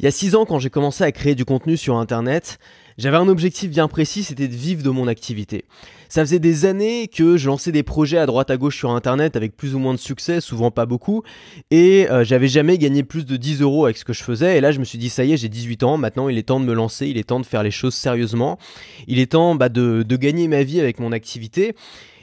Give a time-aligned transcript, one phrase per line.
[0.00, 2.58] Il y a 6 ans, quand j'ai commencé à créer du contenu sur Internet,
[2.96, 5.66] j'avais un objectif bien précis, c'était de vivre de mon activité.
[6.08, 9.36] Ça faisait des années que je lançais des projets à droite à gauche sur Internet
[9.36, 11.22] avec plus ou moins de succès, souvent pas beaucoup,
[11.70, 14.56] et euh, j'avais jamais gagné plus de 10 euros avec ce que je faisais.
[14.56, 16.44] Et là, je me suis dit, ça y est, j'ai 18 ans, maintenant il est
[16.44, 18.58] temps de me lancer, il est temps de faire les choses sérieusement,
[19.06, 21.74] il est temps bah, de, de gagner ma vie avec mon activité.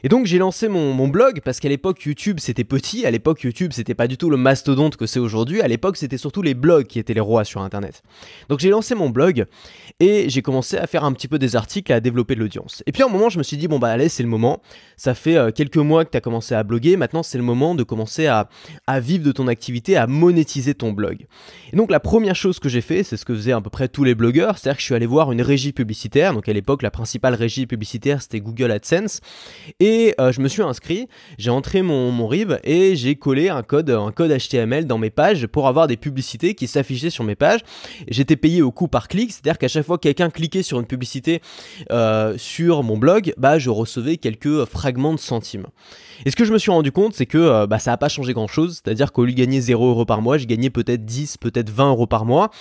[0.04, 3.71] Et donc j'ai lancé mon, blog parce qu'à l'époque YouTube c'était petit, à l'époque YouTube
[3.73, 6.86] c'était pas du tout le mastodonte que c'est aujourd'hui, à l'époque c'était surtout les blogs
[6.86, 8.04] qui étaient les rois sur internet.
[8.50, 9.46] Donc j'ai lancé mon blog
[10.00, 12.83] et j'ai commencé à faire un petit peu des articles à développer de l'audience.
[12.86, 14.61] Et puis à un moment je me suis dit bon bah allez c'est le moment,
[14.97, 17.74] ça fait euh, quelques mois que tu as commencé à bloguer, maintenant c'est le moment
[17.74, 18.50] de commencer à,
[18.86, 21.25] à vivre de ton activité, à monétiser ton blog.
[21.71, 23.88] Et donc la première chose que j'ai fait, c'est ce que faisaient à peu près
[23.88, 26.82] tous les blogueurs, c'est-à-dire que je suis allé voir une régie publicitaire, donc à l'époque
[26.82, 29.21] la principale régie publicitaire c'était Google AdSense,
[29.79, 33.47] et et euh, je me suis inscrit, j'ai entré mon, mon RIB et j'ai collé
[33.47, 37.23] un code, un code HTML dans mes pages pour avoir des publicités qui s'affichaient sur
[37.23, 37.61] mes pages.
[38.09, 40.86] J'étais payé au coup par clic, c'est-à-dire qu'à chaque fois que quelqu'un cliquait sur une
[40.86, 41.41] publicité
[41.89, 45.67] euh, sur mon blog, bah, je recevais quelques fragments de centimes.
[46.25, 48.09] Et ce que je me suis rendu compte, c'est que euh, bah, ça n'a pas
[48.09, 51.38] changé grand-chose, c'est-à-dire qu'au lieu de gagner 0 euros par mois, je gagnais peut-être 10,
[51.38, 52.51] peut-être 20 euros par mois.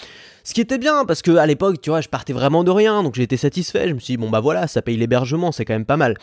[0.46, 3.02] Ce qui était bien parce que à l'époque, tu vois, je partais vraiment de rien,
[3.02, 3.88] donc j'étais satisfait.
[3.88, 6.14] Je me suis dit bon bah voilà, ça paye l'hébergement, c'est quand même pas mal.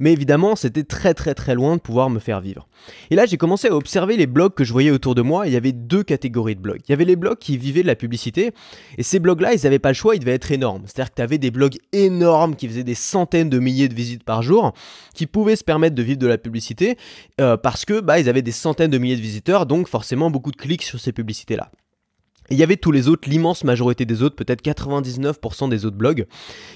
[0.00, 2.68] Mais évidemment, c'était très très très loin de pouvoir me faire vivre.
[3.10, 5.46] Et là, j'ai commencé à observer les blogs que je voyais autour de moi.
[5.46, 6.82] il y avait deux catégories de blogs.
[6.86, 8.52] Il y avait les blogs qui vivaient de la publicité,
[8.98, 10.82] et ces blogs-là, ils n'avaient pas le choix, ils devaient être énormes.
[10.84, 14.24] C'est-à-dire que tu avais des blogs énormes qui faisaient des centaines de milliers de visites
[14.24, 14.74] par jour,
[15.14, 16.98] qui pouvaient se permettre de vivre de la publicité
[17.40, 20.50] euh, parce que bah ils avaient des centaines de milliers de visiteurs, donc forcément beaucoup
[20.50, 21.70] de clics sur ces publicités-là.
[22.50, 26.26] Il y avait tous les autres, l'immense majorité des autres, peut-être 99% des autres blogs,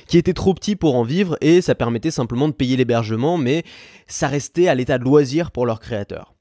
[0.06, 3.64] qui étaient trop petits pour en vivre et ça permettait simplement de payer l'hébergement, mais
[4.06, 6.33] ça restait à l'état de loisir pour leurs créateurs.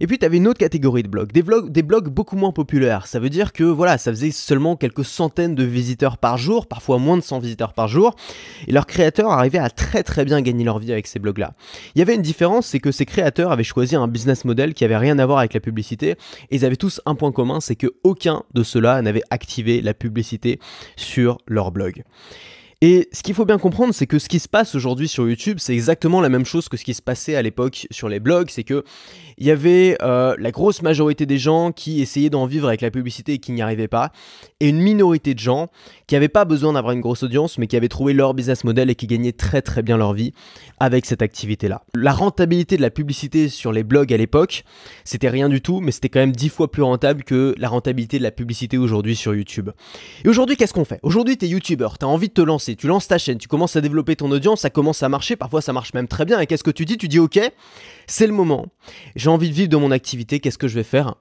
[0.00, 3.06] Et puis tu avais une autre catégorie de blogs, des blogs, beaucoup moins populaires.
[3.06, 6.98] Ça veut dire que voilà, ça faisait seulement quelques centaines de visiteurs par jour, parfois
[6.98, 8.16] moins de 100 visiteurs par jour,
[8.66, 11.52] et leurs créateurs arrivaient à très très bien gagner leur vie avec ces blogs-là.
[11.94, 14.84] Il y avait une différence, c'est que ces créateurs avaient choisi un business model qui
[14.84, 16.10] avait rien à voir avec la publicité,
[16.50, 19.92] et ils avaient tous un point commun, c'est que aucun de ceux-là n'avait activé la
[19.92, 20.60] publicité
[20.96, 22.04] sur leur blog.
[22.82, 25.58] Et ce qu'il faut bien comprendre, c'est que ce qui se passe aujourd'hui sur YouTube,
[25.60, 28.48] c'est exactement la même chose que ce qui se passait à l'époque sur les blogs.
[28.48, 28.84] C'est que
[29.36, 32.90] il y avait euh, la grosse majorité des gens qui essayaient d'en vivre avec la
[32.90, 34.12] publicité et qui n'y arrivaient pas,
[34.60, 35.68] et une minorité de gens
[36.06, 38.90] qui n'avaient pas besoin d'avoir une grosse audience, mais qui avaient trouvé leur business model
[38.90, 40.32] et qui gagnaient très très bien leur vie
[40.78, 41.82] avec cette activité-là.
[41.94, 44.64] La rentabilité de la publicité sur les blogs à l'époque,
[45.04, 48.18] c'était rien du tout, mais c'était quand même dix fois plus rentable que la rentabilité
[48.18, 49.70] de la publicité aujourd'hui sur YouTube.
[50.24, 51.00] Et aujourd'hui, qu'est-ce qu'on fait?
[51.02, 53.48] Aujourd'hui, tu es YouTuber, tu as envie de te lancer tu lances ta chaîne, tu
[53.48, 56.40] commences à développer ton audience, ça commence à marcher, parfois ça marche même très bien.
[56.40, 56.98] Et qu'est-ce que tu dis?
[56.98, 57.38] Tu dis ok,
[58.06, 58.66] c'est le moment,
[59.16, 61.14] j'ai envie de vivre de mon activité, qu'est-ce que je vais faire?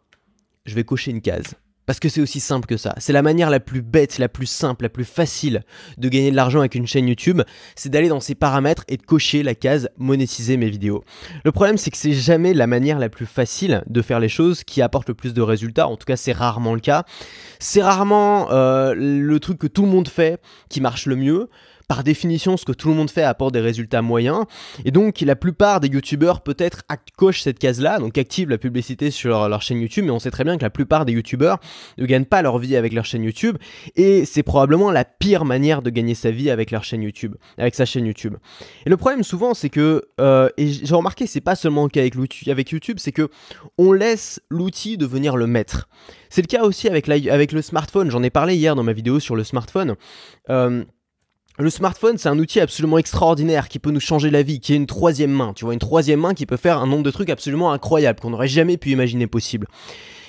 [0.65, 1.55] Je vais cocher une case.
[1.89, 2.93] Parce que c'est aussi simple que ça.
[2.99, 5.63] C'est la manière la plus bête, la plus simple, la plus facile
[5.97, 7.41] de gagner de l'argent avec une chaîne YouTube,
[7.75, 11.03] c'est d'aller dans ses paramètres et de cocher la case monétiser mes vidéos.
[11.43, 14.63] Le problème c'est que c'est jamais la manière la plus facile de faire les choses
[14.63, 17.05] qui apporte le plus de résultats, en tout cas c'est rarement le cas.
[17.57, 20.39] C'est rarement euh, le truc que tout le monde fait
[20.69, 21.49] qui marche le mieux
[21.89, 24.45] par définition, ce que tout le monde fait apporte des résultats moyens.
[24.85, 26.83] Et donc, la plupart des youtubeurs peut-être
[27.17, 30.43] cochent cette case-là, donc activent la publicité sur leur, chaîne YouTube, mais on sait très
[30.43, 31.57] bien que la plupart des youtubeurs
[31.97, 33.57] ne gagnent pas leur vie avec leur chaîne YouTube.
[33.95, 37.73] Et c'est probablement la pire manière de gagner sa vie avec leur chaîne YouTube, avec
[37.73, 38.35] sa chaîne YouTube.
[38.85, 42.01] Et le problème souvent, c'est que, euh, et j'ai remarqué, c'est pas seulement le cas
[42.01, 43.29] avec, YouTube, c'est que
[43.79, 45.89] on laisse l'outil devenir le maître.
[46.29, 48.11] C'est le cas aussi avec, avec le smartphone.
[48.11, 49.95] J'en ai parlé hier dans ma vidéo sur le smartphone.
[50.51, 50.83] Euh,
[51.59, 54.77] le smartphone, c'est un outil absolument extraordinaire qui peut nous changer la vie, qui est
[54.77, 55.51] une troisième main.
[55.53, 58.29] Tu vois, une troisième main qui peut faire un nombre de trucs absolument incroyables qu'on
[58.29, 59.67] n'aurait jamais pu imaginer possible.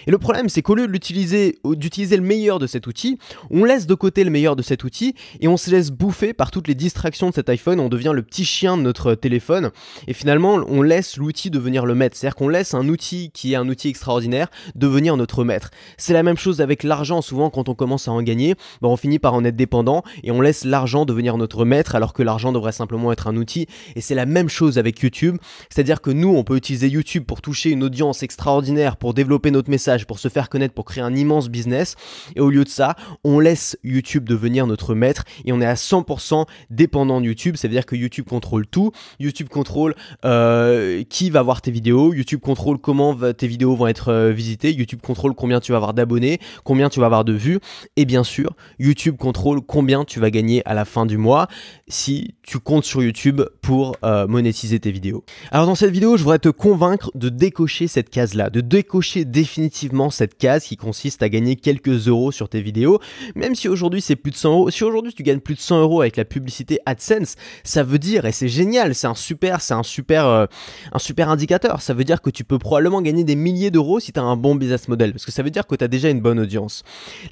[0.06, 3.18] Et le problème, c'est qu'au lieu d'utiliser le meilleur de cet outil,
[3.50, 6.50] on laisse de côté le meilleur de cet outil et on se laisse bouffer par
[6.50, 7.80] toutes les distractions de cet iPhone.
[7.80, 9.70] On devient le petit chien de notre téléphone
[10.06, 12.16] et finalement, on laisse l'outil devenir le maître.
[12.16, 15.70] C'est-à-dire qu'on laisse un outil qui est un outil extraordinaire devenir notre maître.
[15.96, 17.22] C'est la même chose avec l'argent.
[17.22, 20.30] Souvent, quand on commence à en gagner, ben, on finit par en être dépendant et
[20.30, 23.66] on laisse l'argent devenir notre maître alors que l'argent devrait simplement être un outil.
[23.96, 25.36] Et c'est la même chose avec YouTube.
[25.68, 29.70] C'est-à-dire que nous, on peut utiliser YouTube pour toucher une audience extraordinaire, pour développer notre
[29.70, 31.96] message pour se faire connaître, pour créer un immense business.
[32.36, 35.74] Et au lieu de ça, on laisse YouTube devenir notre maître et on est à
[35.74, 37.56] 100% dépendant de YouTube.
[37.56, 38.92] Ça veut dire que YouTube contrôle tout.
[39.18, 39.94] YouTube contrôle
[40.24, 42.14] euh, qui va voir tes vidéos.
[42.14, 44.72] YouTube contrôle comment tes vidéos vont être euh, visitées.
[44.72, 47.60] YouTube contrôle combien tu vas avoir d'abonnés, combien tu vas avoir de vues.
[47.96, 51.48] Et bien sûr, YouTube contrôle combien tu vas gagner à la fin du mois
[51.88, 55.24] si tu comptes sur YouTube pour euh, monétiser tes vidéos.
[55.50, 59.79] Alors dans cette vidéo, je voudrais te convaincre de décocher cette case-là, de décocher définitivement
[60.10, 63.00] cette case qui consiste à gagner quelques euros sur tes vidéos,
[63.34, 64.70] même si aujourd'hui c'est plus de 100 euros.
[64.70, 68.24] Si aujourd'hui tu gagnes plus de 100 euros avec la publicité AdSense, ça veut dire,
[68.24, 70.46] et c'est génial, c'est un super, c'est un super, euh,
[70.92, 71.82] un super indicateur.
[71.82, 74.36] Ça veut dire que tu peux probablement gagner des milliers d'euros si tu as un
[74.36, 76.82] bon business model, parce que ça veut dire que tu as déjà une bonne audience.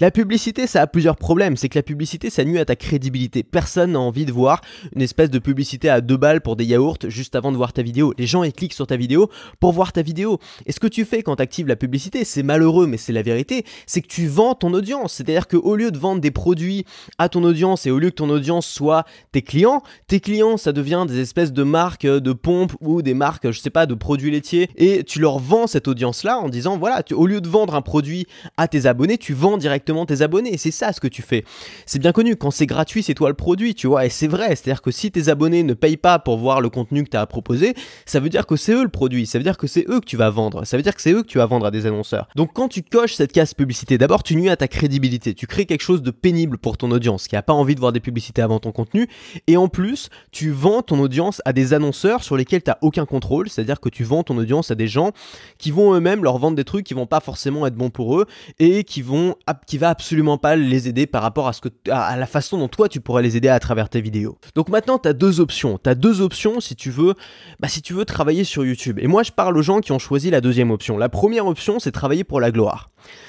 [0.01, 1.57] La publicité, ça a plusieurs problèmes.
[1.57, 3.43] C'est que la publicité, ça nuit à ta crédibilité.
[3.43, 4.61] Personne n'a envie de voir
[4.95, 7.83] une espèce de publicité à deux balles pour des yaourts juste avant de voir ta
[7.83, 8.15] vidéo.
[8.19, 9.31] Les gens, ils cliquent sur ta vidéo
[9.61, 10.39] pour voir ta vidéo.
[10.67, 13.23] Et ce que tu fais quand tu actives la publicité, c'est malheureux, mais c'est la
[13.23, 15.15] vérité, c'est que tu vends ton audience.
[15.15, 16.85] C'est-à-dire qu'au lieu de vendre des produits
[17.19, 20.73] à ton audience et au lieu que ton audience soit tes clients, tes clients, ça
[20.73, 24.31] devient des espèces de marques de pompes ou des marques, je sais pas, de produits
[24.31, 24.69] laitiers.
[24.77, 28.27] Et tu leur vends cette audience-là en disant, voilà, au lieu de vendre un produit
[28.57, 30.57] à tes abonnés, tu vends directement tes abonnés.
[30.59, 31.45] C'est ça ce que tu fais.
[31.87, 34.07] C'est bien connu, quand c'est gratuit, c'est toi le produit, tu vois.
[34.07, 37.05] Et c'est vrai, c'est-à-dire que si tes abonnés ne payent pas pour voir le contenu
[37.05, 37.75] que tu as à proposer,
[38.07, 39.27] ça veut dire que c'est eux le produit.
[39.27, 40.65] Ça veut dire que c'est eux que tu vas vendre.
[40.65, 42.28] Ça veut dire que c'est eux que tu vas vendre à des annonceurs.
[42.35, 45.35] Donc quand tu coches cette case publicité, d'abord tu nuis à ta crédibilité.
[45.35, 47.93] Tu crées quelque chose de pénible pour ton audience qui a pas envie de voir
[47.93, 49.09] des publicités avant ton contenu.
[49.47, 53.07] Et en plus, tu vends ton audience à des annonceurs sur lesquels tu n'as aucun
[53.07, 53.49] contrôle.
[53.49, 55.13] C'est-à-dire que tu vends ton audience à des gens
[55.59, 58.27] qui vont eux-mêmes leur vendre des trucs qui vont pas forcément être bons pour eux
[58.59, 59.35] et qui vont
[59.67, 62.69] qui va absolument pas les aider par rapport à ce que à la façon dont
[62.69, 64.39] toi tu pourrais les aider à travers tes vidéos.
[64.55, 65.79] Donc maintenant tu as deux options.
[65.83, 67.15] Tu as deux options si tu veux
[67.61, 68.99] bah, si tu veux travailler sur YouTube.
[69.01, 70.99] Et moi je parle aux gens qui ont choisi la deuxième option.
[70.99, 72.89] La première option c'est travailler pour la gloire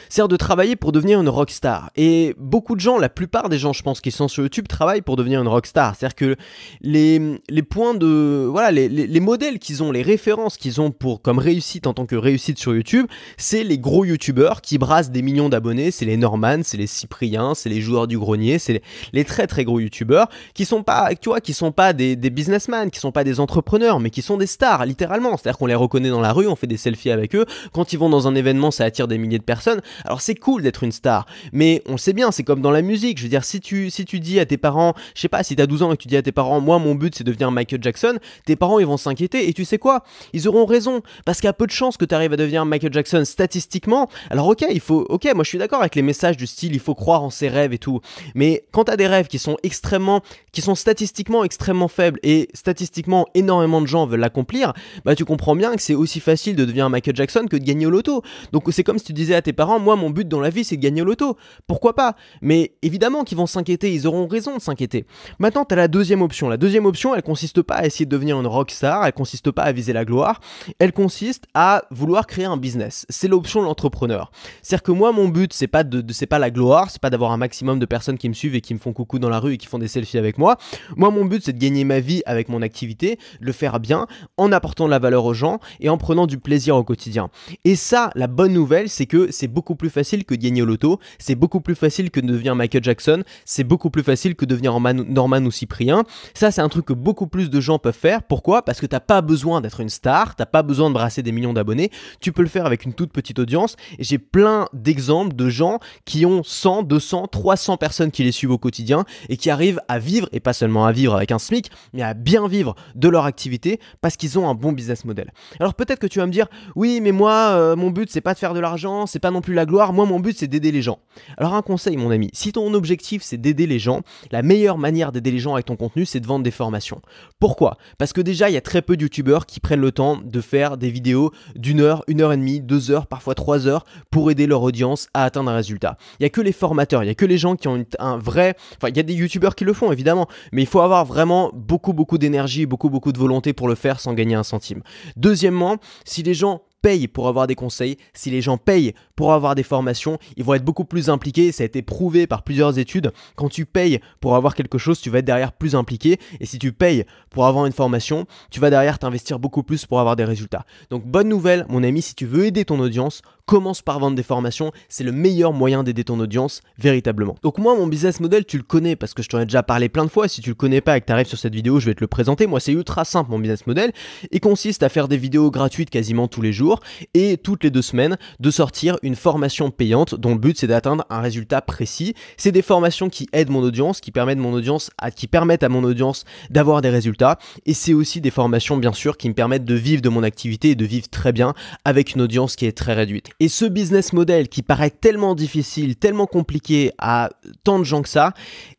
[0.09, 1.91] sert de travailler pour devenir une rockstar.
[1.95, 5.01] Et beaucoup de gens, la plupart des gens, je pense, qui sont sur YouTube, travaillent
[5.01, 5.95] pour devenir une rockstar.
[5.95, 6.35] C'est-à-dire que
[6.81, 8.47] les, les points de.
[8.49, 12.05] Voilà, les, les, modèles qu'ils ont, les références qu'ils ont pour comme réussite en tant
[12.05, 13.05] que réussite sur YouTube,
[13.37, 15.91] c'est les gros YouTubeurs qui brassent des millions d'abonnés.
[15.91, 18.81] C'est les Norman, c'est les Cypriens, c'est les joueurs du grenier, c'est
[19.13, 22.29] les, très très gros YouTubeurs qui sont pas, tu vois, qui sont pas des, des
[22.31, 25.37] businessmen, qui sont pas des entrepreneurs, mais qui sont des stars, littéralement.
[25.37, 27.45] C'est-à-dire qu'on les reconnaît dans la rue, on fait des selfies avec eux.
[27.73, 29.81] Quand ils vont dans un événement, ça attire des milliers de personnes.
[30.05, 33.17] Alors c'est cool d'être une star, mais on sait bien, c'est comme dans la musique.
[33.17, 35.55] Je veux dire, si tu, si tu dis à tes parents, je sais pas, si
[35.55, 37.29] t'as 12 ans et que tu dis à tes parents, moi mon but c'est de
[37.29, 40.03] devenir Michael Jackson, tes parents ils vont s'inquiéter et tu sais quoi?
[40.31, 42.65] Ils auront raison parce qu'il y a peu de chances que tu arrives à devenir
[42.65, 44.09] Michael Jackson statistiquement.
[44.29, 46.79] Alors ok, il faut, ok, moi je suis d'accord avec les messages du style, il
[46.79, 47.99] faut croire en ses rêves et tout,
[48.33, 50.21] mais quand t'as des rêves qui sont extrêmement,
[50.53, 54.73] qui sont statistiquement extrêmement faibles et statistiquement énormément de gens veulent l'accomplir,
[55.03, 57.85] bah tu comprends bien que c'est aussi facile de devenir Michael Jackson que de gagner
[57.85, 58.23] au loto.
[58.53, 60.63] Donc c'est comme si tu disais à tes parents, moi mon but dans la vie
[60.63, 61.37] c'est de gagner au loto.
[61.67, 62.15] Pourquoi pas?
[62.41, 65.05] Mais évidemment qu'ils vont s'inquiéter, ils auront raison de s'inquiéter.
[65.39, 66.49] Maintenant, tu as la deuxième option.
[66.49, 69.63] La deuxième option, elle consiste pas à essayer de devenir une rockstar, elle consiste pas
[69.63, 70.39] à viser la gloire,
[70.79, 73.05] elle consiste à vouloir créer un business.
[73.09, 74.31] C'est l'option de l'entrepreneur.
[74.61, 77.31] C'est-à-dire que moi, mon but, c'est pas de, c'est pas la gloire, c'est pas d'avoir
[77.31, 79.53] un maximum de personnes qui me suivent et qui me font coucou dans la rue
[79.53, 80.57] et qui font des selfies avec moi.
[80.95, 84.07] Moi, mon but, c'est de gagner ma vie avec mon activité, le faire bien,
[84.37, 87.29] en apportant de la valeur aux gens et en prenant du plaisir au quotidien.
[87.65, 88.57] Et ça, la bonne
[88.87, 92.11] c'est que c'est beaucoup plus facile que de gagner au loto, c'est beaucoup plus facile
[92.11, 96.03] que de devenir Michael Jackson, c'est beaucoup plus facile que de devenir Norman ou Cyprien.
[96.33, 98.23] Ça, c'est un truc que beaucoup plus de gens peuvent faire.
[98.23, 98.63] Pourquoi?
[98.63, 101.53] Parce que t'as pas besoin d'être une star, t'as pas besoin de brasser des millions
[101.53, 103.75] d'abonnés, tu peux le faire avec une toute petite audience.
[103.97, 108.51] Et j'ai plein d'exemples de gens qui ont 100, 200, 300 personnes qui les suivent
[108.51, 111.71] au quotidien et qui arrivent à vivre, et pas seulement à vivre avec un SMIC,
[111.93, 115.31] mais à bien vivre de leur activité parce qu'ils ont un bon business model.
[115.59, 118.35] Alors peut-être que tu vas me dire, oui, mais moi, euh, mon but, c'est pas
[118.39, 120.81] faire de l'argent, c'est pas non plus la gloire, moi, mon but, c'est d'aider les
[120.81, 120.99] gens.
[121.37, 124.01] Alors un conseil mon ami, si ton objectif c'est d'aider les gens,
[124.31, 127.01] la meilleure manière d'aider les gens avec ton contenu c'est de vendre des formations.
[127.39, 127.77] Pourquoi?
[127.97, 130.41] Parce que déjà il y a très peu de youtubeurs qui prennent le temps de
[130.41, 134.31] faire des vidéos d'une heure, une heure et demie, deux heures, parfois trois heures pour
[134.31, 135.97] aider leur audience à atteindre un résultat.
[136.19, 138.17] Il y a que les formateurs, il y a que les gens qui ont un
[138.17, 138.55] vrai...
[138.77, 141.51] Enfin il y a des youtubeurs qui le font évidemment, mais il faut avoir vraiment
[141.53, 144.81] beaucoup beaucoup d'énergie, beaucoup beaucoup de volonté pour le faire sans gagner un centime.
[145.17, 149.55] Deuxièmement, si les gens payent pour avoir des conseils, si les gens payent pour avoir
[149.55, 151.51] des formations, ils vont être beaucoup plus impliqués.
[151.51, 153.11] Ça a été prouvé par plusieurs études.
[153.35, 156.19] Quand tu payes pour avoir quelque chose, tu vas être derrière plus impliqué.
[156.39, 159.99] Et si tu payes pour avoir une formation, tu vas derrière t'investir beaucoup plus pour
[159.99, 160.65] avoir des résultats.
[160.89, 164.21] Donc bonne nouvelle, mon ami, si tu veux aider ton audience, commence par vendre des
[164.21, 164.71] formations.
[164.89, 167.35] C'est le meilleur moyen d'aider ton audience véritablement.
[167.41, 169.89] Donc moi, mon business model, tu le connais parce que je t'en ai déjà parlé
[169.89, 170.27] plein de fois.
[170.27, 172.01] Si tu le connais pas et que tu arrives sur cette vidéo, je vais te
[172.01, 172.45] le présenter.
[172.45, 173.91] Moi, c'est ultra simple mon business model.
[174.31, 176.79] Il consiste à faire des vidéos gratuites quasiment tous les jours
[177.15, 181.03] et toutes les deux semaines de sortir une formation payante dont le but c'est d'atteindre
[181.09, 182.13] un résultat précis.
[182.37, 185.83] C'est des formations qui aident mon audience, qui permettent mon audience qui permettent à mon
[185.83, 189.73] audience d'avoir des résultats et c'est aussi des formations bien sûr qui me permettent de
[189.73, 192.93] vivre de mon activité et de vivre très bien avec une audience qui est très
[192.93, 193.29] réduite.
[193.41, 197.29] Et ce business model qui paraît tellement difficile, tellement compliqué à
[197.63, 198.33] tant de gens que ça,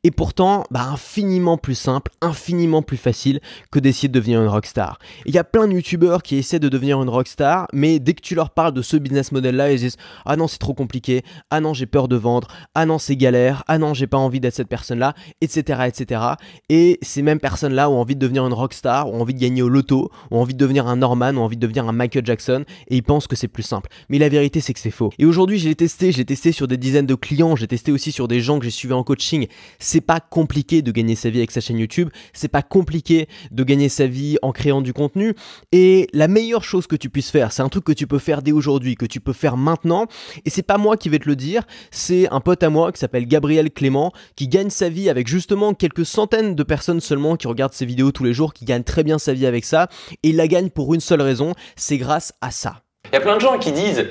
[0.05, 3.41] est pourtant bah, infiniment plus simple, infiniment plus facile
[3.71, 4.99] que d'essayer de devenir une rockstar.
[5.25, 8.21] Il y a plein de youtubeurs qui essaient de devenir une rockstar, mais dès que
[8.21, 11.61] tu leur parles de ce business model-là, ils disent Ah non, c'est trop compliqué, ah
[11.61, 14.55] non, j'ai peur de vendre, ah non, c'est galère, ah non, j'ai pas envie d'être
[14.55, 15.85] cette personne-là, etc.
[15.87, 16.23] etc.
[16.69, 19.71] Et ces mêmes personnes-là ont envie de devenir une rockstar, ont envie de gagner au
[19.71, 22.97] loto, ont envie de devenir un Norman, ont envie de devenir un Michael Jackson, et
[22.97, 23.89] ils pensent que c'est plus simple.
[24.11, 24.29] Mais la
[24.59, 25.11] c'est que c'est faux.
[25.21, 28.27] Et aujourd'hui, j'ai testé, j'ai testé sur des dizaines de clients, j'ai testé aussi sur
[28.27, 29.47] des gens que j'ai suivis en coaching.
[29.79, 33.63] C'est pas compliqué de gagner sa vie avec sa chaîne YouTube, c'est pas compliqué de
[33.63, 35.35] gagner sa vie en créant du contenu.
[35.71, 38.43] Et la meilleure chose que tu puisses faire, c'est un truc que tu peux faire
[38.43, 40.07] dès aujourd'hui, que tu peux faire maintenant.
[40.45, 42.99] Et c'est pas moi qui vais te le dire, c'est un pote à moi qui
[42.99, 47.47] s'appelle Gabriel Clément, qui gagne sa vie avec justement quelques centaines de personnes seulement qui
[47.47, 49.89] regardent ses vidéos tous les jours, qui gagne très bien sa vie avec ça.
[50.23, 52.83] Et il la gagne pour une seule raison, c'est grâce à ça.
[53.13, 54.07] Il y a plein de gens qui disent,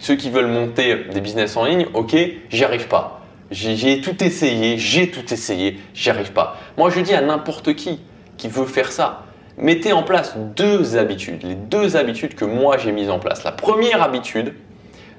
[0.00, 2.16] ceux qui veulent monter des business en ligne, ok,
[2.50, 3.20] j'y arrive pas.
[3.50, 6.56] J'ai tout essayé, j'ai tout essayé, j'y arrive pas.
[6.78, 8.00] Moi, je dis à n'importe qui
[8.38, 9.24] qui veut faire ça,
[9.56, 13.44] mettez en place deux habitudes, les deux habitudes que moi j'ai mises en place.
[13.44, 14.54] La première habitude,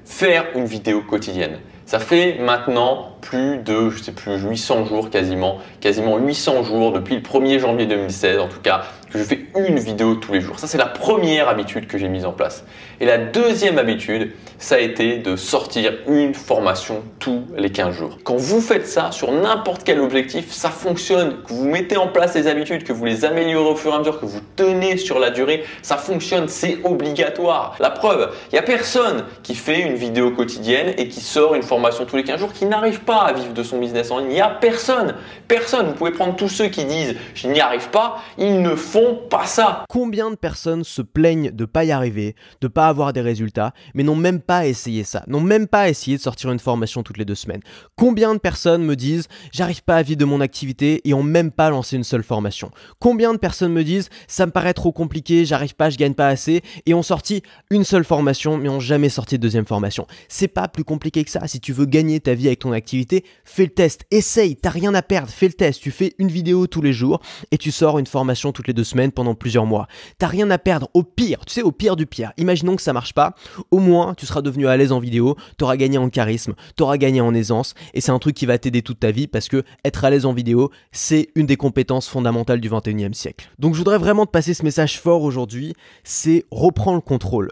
[0.04, 1.58] faire une vidéo quotidienne.
[1.86, 7.14] Ça fait maintenant plus de, je sais plus, 800 jours quasiment, quasiment 800 jours depuis
[7.14, 10.58] le 1er janvier 2016 en tout cas, que je fais une vidéo tous les jours.
[10.58, 12.64] Ça, c'est la première habitude que j'ai mise en place.
[13.00, 18.18] Et la deuxième habitude, ça a été de sortir une formation tous les 15 jours.
[18.24, 21.42] Quand vous faites ça sur n'importe quel objectif, ça fonctionne.
[21.46, 23.98] Que vous mettez en place les habitudes, que vous les améliorez au fur et à
[23.98, 27.76] mesure, que vous tenez sur la durée, ça fonctionne, c'est obligatoire.
[27.78, 31.62] La preuve, il n'y a personne qui fait une vidéo quotidienne et qui sort une
[31.62, 34.30] formation tous les 15 jours qui n'arrive pas à vivre de son business en ligne.
[34.30, 35.14] Il n'y a personne.
[35.48, 35.88] Personne.
[35.88, 39.43] Vous pouvez prendre tous ceux qui disent je n'y arrive pas, ils ne font pas
[39.88, 44.02] Combien de personnes se plaignent de pas y arriver, de pas avoir des résultats, mais
[44.02, 47.24] n'ont même pas essayé ça, n'ont même pas essayé de sortir une formation toutes les
[47.24, 47.60] deux semaines?
[47.96, 51.50] Combien de personnes me disent j'arrive pas à vivre de mon activité et ont même
[51.50, 52.70] pas lancé une seule formation?
[52.98, 56.28] Combien de personnes me disent ça me paraît trop compliqué, j'arrive pas, je gagne pas
[56.28, 60.06] assez et ont sorti une seule formation mais ont jamais sorti de deuxième formation?
[60.28, 61.46] C'est pas plus compliqué que ça.
[61.46, 64.94] Si tu veux gagner ta vie avec ton activité, fais le test, essaye, t'as rien
[64.94, 65.80] à perdre, fais le test.
[65.80, 67.20] Tu fais une vidéo tous les jours
[67.50, 69.86] et tu sors une formation toutes les deux semaines pendant plusieurs mois.
[70.18, 70.88] T'as rien à perdre.
[70.94, 73.34] Au pire, tu sais, au pire du pire, imaginons que ça marche pas.
[73.70, 77.20] Au moins, tu seras devenu à l'aise en vidéo, t'auras gagné en charisme, t'auras gagné
[77.20, 80.04] en aisance, et c'est un truc qui va t'aider toute ta vie parce que être
[80.04, 83.50] à l'aise en vidéo, c'est une des compétences fondamentales du 21e siècle.
[83.58, 85.74] Donc je voudrais vraiment te passer ce message fort aujourd'hui,
[86.04, 87.50] c'est reprends le contrôle.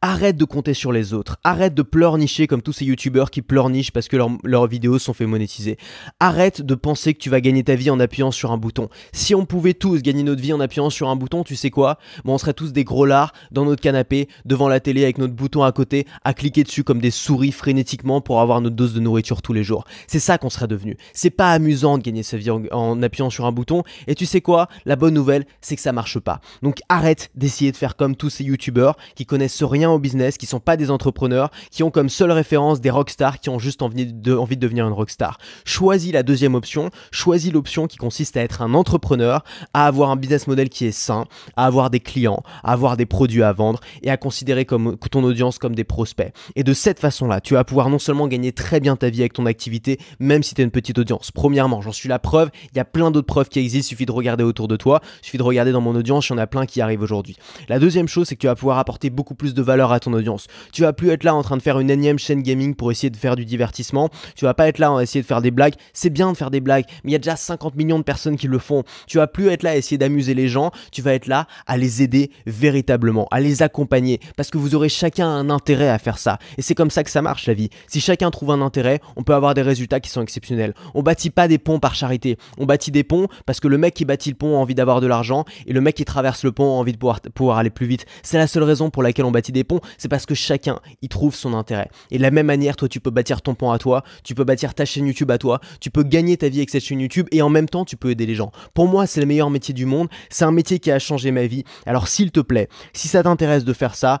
[0.00, 1.38] Arrête de compter sur les autres.
[1.44, 5.26] Arrête de pleurnicher comme tous ces youtubeurs qui pleurnichent parce que leurs vidéos sont fait
[5.26, 5.78] monétiser.
[6.20, 8.88] Arrête de penser que tu vas gagner ta vie en appuyant sur un bouton.
[9.12, 11.98] Si on pouvait tous gagner notre vie en appuyant sur un bouton, tu sais quoi?
[12.24, 15.34] Bon, On serait tous des gros lards dans notre canapé, devant la télé avec notre
[15.34, 19.00] bouton à côté, à cliquer dessus comme des souris frénétiquement pour avoir notre dose de
[19.00, 19.84] nourriture tous les jours.
[20.06, 20.96] C'est ça qu'on serait devenu.
[21.12, 23.82] C'est pas amusant de gagner sa vie en, appuyant sur un bouton.
[24.06, 24.68] Et tu sais quoi?
[24.84, 26.40] La bonne nouvelle, c'est que ça marche pas.
[26.62, 30.46] Donc arrête d'essayer de faire comme tous ces youtubeurs qui connaissent rien au business, qui
[30.46, 34.06] sont pas des entrepreneurs, qui ont comme seule référence des rockstars qui ont juste envie
[34.06, 35.38] de, envie de devenir une rockstar.
[35.64, 40.16] Choisis la deuxième option, choisis l'option qui consiste à être un entrepreneur, à avoir un
[40.16, 41.24] business model qui est sain,
[41.56, 45.24] à avoir des clients, à avoir des produits à vendre et à considérer comme, ton
[45.24, 46.32] audience comme des prospects.
[46.56, 49.32] Et de cette façon-là, tu vas pouvoir non seulement gagner très bien ta vie avec
[49.32, 51.30] ton activité, même si tu as une petite audience.
[51.30, 54.12] Premièrement, j'en suis la preuve, il y a plein d'autres preuves qui existent, suffit de
[54.12, 56.66] regarder autour de toi, suffit de regarder dans mon audience, il y en a plein
[56.66, 57.36] qui arrivent aujourd'hui.
[57.68, 60.12] La deuxième chose, c'est que tu vas pouvoir apporter beaucoup plus de valeur à ton
[60.12, 60.46] audience.
[60.72, 63.10] Tu vas plus être là en train de faire une énième chaîne gaming pour essayer
[63.10, 64.10] de faire du divertissement.
[64.36, 65.74] Tu vas pas être là à essayer de faire des blagues.
[65.92, 68.36] C'est bien de faire des blagues, mais il y a déjà 50 millions de personnes
[68.36, 68.82] qui le font.
[69.06, 70.70] Tu vas plus être là à essayer d'amuser les gens.
[70.90, 74.88] Tu vas être là à les aider véritablement, à les accompagner, parce que vous aurez
[74.88, 76.38] chacun un intérêt à faire ça.
[76.58, 77.70] Et c'est comme ça que ça marche la vie.
[77.88, 80.74] Si chacun trouve un intérêt, on peut avoir des résultats qui sont exceptionnels.
[80.94, 82.38] On bâtit pas des ponts par charité.
[82.58, 85.00] On bâtit des ponts parce que le mec qui bâtit le pont a envie d'avoir
[85.00, 87.70] de l'argent et le mec qui traverse le pont a envie de pouvoir, pouvoir aller
[87.70, 88.06] plus vite.
[88.22, 91.08] C'est la seule raison pour laquelle on bâtit des ponts c'est parce que chacun y
[91.08, 91.88] trouve son intérêt.
[92.10, 94.44] Et de la même manière, toi, tu peux bâtir ton pont à toi, tu peux
[94.44, 97.28] bâtir ta chaîne YouTube à toi, tu peux gagner ta vie avec cette chaîne YouTube
[97.32, 98.52] et en même temps, tu peux aider les gens.
[98.74, 101.46] Pour moi, c'est le meilleur métier du monde, c'est un métier qui a changé ma
[101.46, 101.64] vie.
[101.86, 104.20] Alors, s'il te plaît, si ça t'intéresse de faire ça,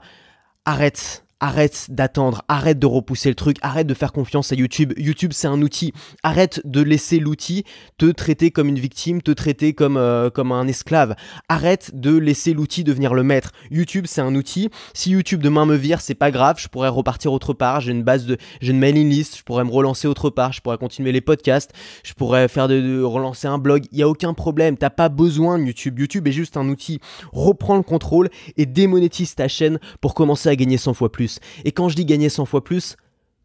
[0.64, 4.92] arrête Arrête d'attendre, arrête de repousser le truc, arrête de faire confiance à YouTube.
[4.96, 5.92] YouTube, c'est un outil.
[6.22, 7.64] Arrête de laisser l'outil
[7.98, 11.16] te traiter comme une victime, te traiter comme, euh, comme un esclave.
[11.48, 13.50] Arrête de laisser l'outil devenir le maître.
[13.72, 14.70] YouTube, c'est un outil.
[14.94, 17.80] Si YouTube demain me vire, c'est pas grave, je pourrais repartir autre part.
[17.80, 21.10] J'ai une base de, mailing list, je pourrais me relancer autre part, je pourrais continuer
[21.10, 21.72] les podcasts,
[22.04, 23.86] je pourrais faire de, relancer un blog.
[23.90, 24.76] Il y a aucun problème.
[24.76, 25.98] T'as pas besoin de YouTube.
[25.98, 27.00] YouTube est juste un outil.
[27.32, 31.31] Reprends le contrôle et démonétise ta chaîne pour commencer à gagner 100 fois plus.
[31.64, 32.96] Et quand je dis gagner 100 fois plus,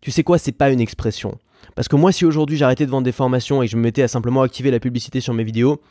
[0.01, 1.37] tu sais quoi, c'est pas une expression.
[1.75, 4.07] Parce que moi, si aujourd'hui j'arrêtais de vendre des formations et je me mettais à
[4.07, 5.81] simplement activer la publicité sur mes vidéos,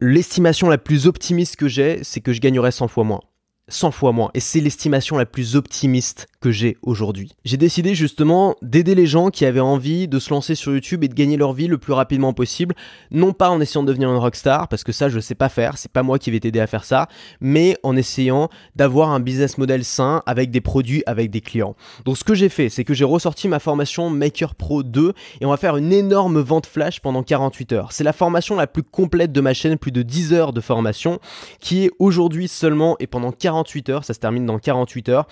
[0.00, 3.20] l'estimation la plus optimiste que j'ai, c'est que je gagnerais 100 fois moins.
[3.68, 4.30] 100 fois moins.
[4.34, 7.32] Et c'est l'estimation la plus optimiste que j'ai aujourd'hui.
[7.46, 11.08] J'ai décidé justement d'aider les gens qui avaient envie de se lancer sur YouTube et
[11.08, 12.74] de gagner leur vie le plus rapidement possible.
[13.10, 15.78] Non pas en essayant de devenir une rockstar, parce que ça je sais pas faire,
[15.78, 17.08] c'est pas moi qui vais t'aider à faire ça,
[17.40, 21.74] mais en essayant d'avoir un business model sain avec des produits, avec des clients.
[22.04, 25.46] Donc ce que j'ai fait, c'est que j'ai ressorti ma formation Maker Pro 2 et
[25.46, 27.92] on va faire une énorme vente flash pendant 48 heures.
[27.92, 31.20] C'est la formation la plus complète de ma chaîne, plus de 10 heures de formation,
[31.60, 33.53] qui est aujourd'hui seulement et pendant 48
[33.88, 35.26] heures, ça se termine dans 48 heures,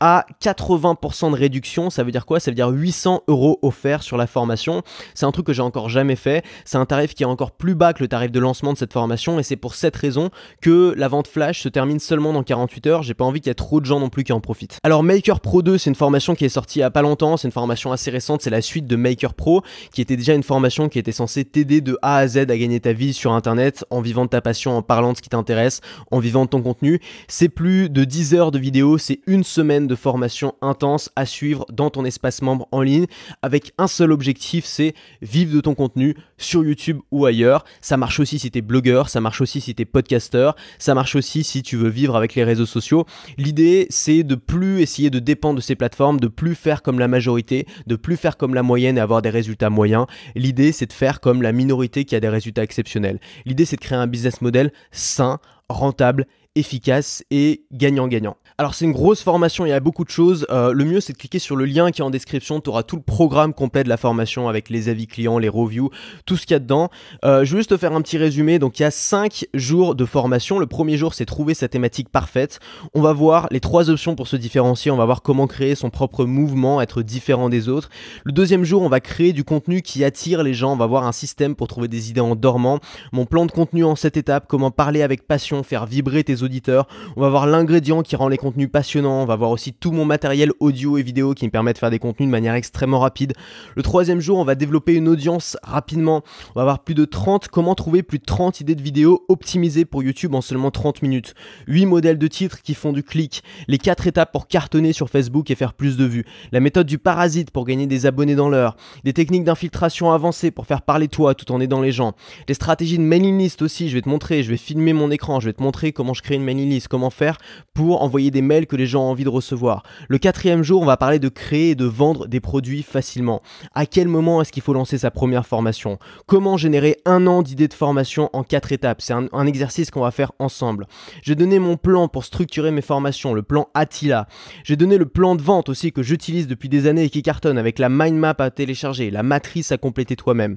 [0.00, 1.90] à 80% de réduction.
[1.90, 2.40] Ça veut dire quoi?
[2.40, 4.82] Ça veut dire 800 euros offerts sur la formation.
[5.14, 6.44] C'est un truc que j'ai encore jamais fait.
[6.64, 8.92] C'est un tarif qui est encore plus bas que le tarif de lancement de cette
[8.92, 12.86] formation et c'est pour cette raison que la vente flash se termine seulement dans 48
[12.86, 13.02] heures.
[13.02, 14.78] J'ai pas envie qu'il y ait trop de gens non plus qui en profitent.
[14.82, 17.36] Alors Maker Pro 2, c'est une formation qui est sortie il y a pas longtemps.
[17.36, 18.42] C'est une formation assez récente.
[18.42, 19.62] C'est la suite de Maker Pro
[19.92, 22.80] qui était déjà une formation qui était censée t'aider de A à Z à gagner
[22.80, 25.80] ta vie sur Internet en vivant de ta passion, en parlant de ce qui t'intéresse,
[26.10, 27.00] en vivant de ton contenu.
[27.28, 31.64] C'est plus de 10 heures de vidéo, c'est une semaine de formation intense à suivre
[31.72, 33.06] dans ton espace membre en ligne
[33.40, 34.92] avec un seul objectif, c'est
[35.22, 37.64] vivre de ton contenu sur YouTube ou ailleurs.
[37.80, 40.94] Ça marche aussi si tu es blogueur, ça marche aussi si tu es podcasteur, ça
[40.94, 43.06] marche aussi si tu veux vivre avec les réseaux sociaux.
[43.38, 47.08] L'idée, c'est de plus essayer de dépendre de ces plateformes, de plus faire comme la
[47.08, 50.04] majorité, de plus faire comme la moyenne et avoir des résultats moyens.
[50.34, 53.20] L'idée, c'est de faire comme la minorité qui a des résultats exceptionnels.
[53.46, 55.38] L'idée, c'est de créer un business model sain,
[55.70, 58.36] rentable efficace et gagnant-gagnant.
[58.56, 60.46] Alors c'est une grosse formation, il y a beaucoup de choses.
[60.48, 62.84] Euh, le mieux c'est de cliquer sur le lien qui est en description, tu auras
[62.84, 65.90] tout le programme complet de la formation avec les avis clients, les reviews,
[66.24, 66.88] tout ce qu'il y a dedans.
[67.24, 68.60] Euh, je vais juste te faire un petit résumé.
[68.60, 70.60] Donc il y a 5 jours de formation.
[70.60, 72.60] Le premier jour c'est trouver sa thématique parfaite.
[72.94, 75.90] On va voir les trois options pour se différencier, on va voir comment créer son
[75.90, 77.88] propre mouvement, être différent des autres.
[78.22, 81.08] Le deuxième jour on va créer du contenu qui attire les gens, on va voir
[81.08, 82.78] un système pour trouver des idées en dormant.
[83.10, 86.86] Mon plan de contenu en 7 étapes, comment parler avec passion, faire vibrer tes auditeurs.
[87.16, 89.22] On va voir l'ingrédient qui rend les contenus passionnants.
[89.22, 91.90] On va voir aussi tout mon matériel audio et vidéo qui me permet de faire
[91.90, 93.32] des contenus de manière extrêmement rapide.
[93.74, 96.22] Le troisième jour, on va développer une audience rapidement.
[96.50, 99.86] On va avoir plus de 30, comment trouver plus de 30 idées de vidéos optimisées
[99.86, 101.34] pour YouTube en seulement 30 minutes?
[101.68, 103.42] 8 modèles de titres qui font du clic.
[103.66, 106.26] Les 4 étapes pour cartonner sur Facebook et faire plus de vues.
[106.52, 108.76] La méthode du parasite pour gagner des abonnés dans l'heure.
[109.04, 112.12] Des techniques d'infiltration avancées pour faire parler toi tout en aidant les gens.
[112.46, 115.40] Les stratégies de mailing list aussi, je vais te montrer, je vais filmer mon écran,
[115.40, 117.38] je vais te montrer comment je crée une mailing list, comment faire
[117.72, 119.84] pour envoyer des mails que les gens ont envie de recevoir.
[120.08, 123.40] Le quatrième jour, on va parler de créer et de vendre des produits facilement.
[123.74, 125.98] À quel moment est-ce qu'il faut lancer sa première formation?
[126.26, 129.00] Comment générer un an d'idées de formation en quatre étapes?
[129.00, 130.86] C'est un, exercice qu'on va faire ensemble.
[131.22, 134.26] J'ai donné mon plan pour structurer mes formations, le plan Attila.
[134.64, 137.58] J'ai donné le plan de vente aussi que j'utilise depuis des années et qui cartonne
[137.58, 140.56] avec la mind map à télécharger, la matrice à compléter toi-même.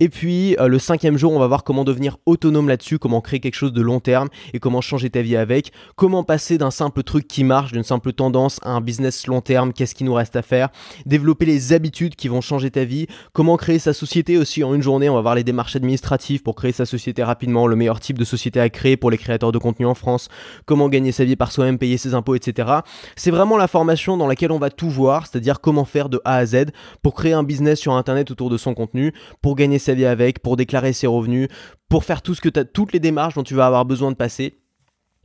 [0.00, 3.40] Et puis euh, le cinquième jour, on va voir comment devenir autonome là-dessus, comment créer
[3.40, 7.02] quelque chose de long terme et comment changer ta vie avec, comment passer d'un simple
[7.02, 10.36] truc qui marche, d'une simple tendance à un business long terme, qu'est-ce qui nous reste
[10.36, 10.68] à faire,
[11.04, 14.82] développer les habitudes qui vont changer ta vie, comment créer sa société aussi en une
[14.82, 18.18] journée, on va voir les démarches administratives pour créer sa société rapidement, le meilleur type
[18.18, 20.28] de société à créer pour les créateurs de contenu en France,
[20.64, 22.68] comment gagner sa vie par soi-même, payer ses impôts, etc.
[23.16, 26.36] C'est vraiment la formation dans laquelle on va tout voir, c'est-à-dire comment faire de A
[26.36, 26.66] à Z
[27.02, 30.40] pour créer un business sur Internet autour de son contenu, pour gagner sa vie avec,
[30.40, 31.48] pour déclarer ses revenus,
[31.88, 34.16] pour faire tout ce que as, toutes les démarches dont tu vas avoir besoin de
[34.16, 34.58] passer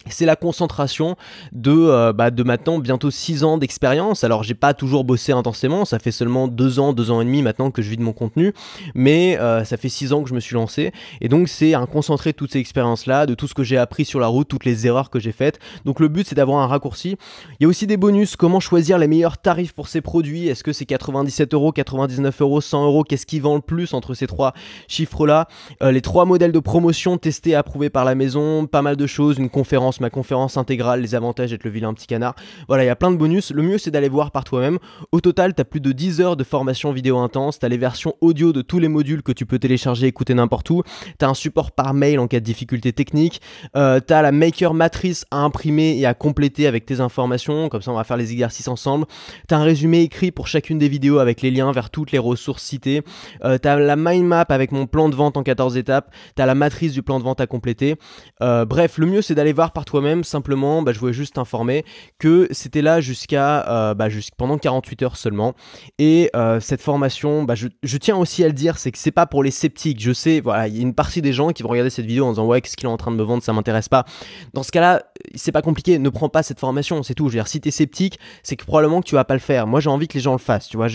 [0.08, 1.16] c'est la concentration
[1.52, 4.24] de, euh, bah, maintenant bientôt 6 ans d'expérience.
[4.24, 7.42] Alors j'ai pas toujours bossé intensément, ça fait seulement 2 ans, 2 ans et demi
[7.42, 8.54] maintenant que je vis de mon contenu,
[8.96, 10.92] mais euh, ça fait 6 ans que je me suis lancé.
[11.22, 14.06] Et donc c'est un concentré de toutes ces expériences-là, de tout ce que j'ai appris
[14.06, 15.60] sur la route, toutes les erreurs que j'ai faites.
[15.86, 17.18] Donc le but c'est d'avoir un raccourci.
[17.60, 20.48] Il y a aussi des bonus, comment choisir les meilleurs tarifs pour ces produits?
[20.48, 23.04] Est-ce que c'est 97 euros, 99 euros, 100 euros?
[23.04, 24.54] Qu'est-ce qui vend le plus entre ces trois
[24.88, 25.48] chiffres-là?
[25.82, 29.38] Euh, Les trois modèles de promotion testés, approuvés par la maison, pas mal de choses,
[29.38, 32.36] une conférence ma conférence intégrale, les avantages d'être le vilain petit canard.
[32.68, 33.52] Voilà, il y a plein de bonus.
[33.52, 34.80] Le mieux, c'est d'aller voir par toi-même.
[35.12, 37.60] Au total, tu as plus de 10 heures de formation vidéo intense.
[37.60, 40.70] Tu as les versions audio de tous les modules que tu peux télécharger écouter n'importe
[40.70, 40.84] où.
[41.20, 43.42] Tu as un support par mail en cas de difficulté technique.
[43.76, 47.70] Euh, tu as la Maker Matrice à imprimer et à compléter avec tes informations.
[47.70, 49.06] Comme ça, on va faire les exercices ensemble.
[49.48, 52.20] Tu as un résumé écrit pour chacune des vidéos avec les liens vers toutes les
[52.20, 53.02] ressources citées.
[53.44, 56.12] Euh, tu as la mind map avec mon plan de vente en 14 étapes.
[56.36, 57.96] Tu as la matrice du plan de vente à compléter.
[58.42, 60.24] Euh, bref, le mieux, c'est d'aller voir par toi-même.
[60.24, 61.86] Simplement, bah, je voulais juste t'informer
[62.20, 65.54] que c'était là jusqu'à euh, bah, pendant 48 heures seulement.
[66.00, 69.26] Et euh, cette formation, bah, je, tiens aussi à le dire, c'est que c'est pas
[69.26, 70.02] pour les sceptiques.
[70.02, 72.26] Je sais, voilà, il y a une partie des gens qui vont regarder cette vidéo
[72.26, 74.06] en disant ouais, qu'est-ce qu'il est en train de me vendre, ça m'intéresse pas.
[74.54, 75.04] Dans ce cas-là,
[75.36, 77.28] c'est pas compliqué, ne prends pas cette formation, c'est tout.
[77.30, 79.68] Je veux dire, si t'es sceptique, c'est que probablement que tu vas pas le faire.
[79.68, 80.88] Moi, j'ai envie que les gens le fassent, tu vois.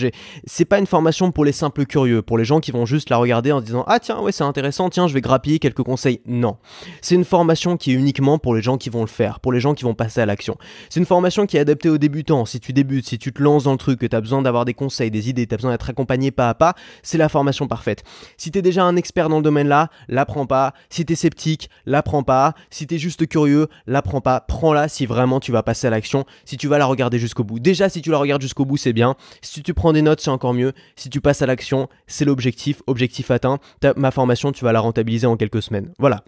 [0.45, 3.17] C'est pas une formation pour les simples curieux, pour les gens qui vont juste la
[3.17, 6.21] regarder en disant Ah, tiens, ouais, c'est intéressant, tiens, je vais grappiller quelques conseils.
[6.25, 6.57] Non.
[7.01, 9.59] C'est une formation qui est uniquement pour les gens qui vont le faire, pour les
[9.59, 10.57] gens qui vont passer à l'action.
[10.89, 12.45] C'est une formation qui est adaptée aux débutants.
[12.45, 14.65] Si tu débutes, si tu te lances dans le truc, que tu as besoin d'avoir
[14.65, 17.67] des conseils, des idées, tu as besoin d'être accompagné pas à pas, c'est la formation
[17.67, 18.03] parfaite.
[18.37, 20.73] Si tu es déjà un expert dans le domaine là, la prends pas.
[20.89, 22.53] Si tu es sceptique, la prends pas.
[22.69, 24.41] Si tu es juste curieux, la pas.
[24.41, 27.59] Prends-la si vraiment tu vas passer à l'action, si tu vas la regarder jusqu'au bout.
[27.59, 29.15] Déjà, si tu la regardes jusqu'au bout, c'est bien.
[29.41, 30.73] Si tu prends des notes, c'est encore mieux.
[30.95, 32.81] Si tu passes à l'action, c'est l'objectif.
[32.87, 33.59] Objectif atteint.
[33.95, 35.93] ma formation, tu vas la rentabiliser en quelques semaines.
[35.99, 36.23] Voilà.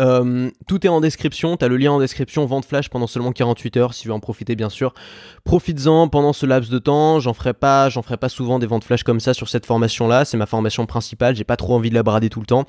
[0.00, 3.32] Euh, tout est en description, tu as le lien en description, vente flash pendant seulement
[3.32, 4.92] 48 heures si tu veux en profiter bien sûr.
[5.44, 8.84] Profites-en pendant ce laps de temps, j'en ferai pas, j'en ferai pas souvent des ventes
[8.84, 11.90] flash comme ça sur cette formation là, c'est ma formation principale, j'ai pas trop envie
[11.90, 12.66] de la brader tout le temps.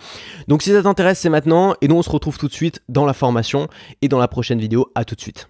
[0.48, 3.06] Donc si ça t'intéresse, c'est maintenant et nous on se retrouve tout de suite dans
[3.06, 3.68] la formation
[4.02, 5.50] et dans la prochaine vidéo, à tout de suite.